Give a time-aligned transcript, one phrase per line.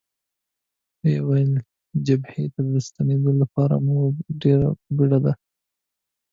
[1.01, 1.53] ویې ویل:
[2.05, 3.97] جبهې ته د ستنېدو لپاره مو
[4.41, 5.33] ډېره بېړه ده.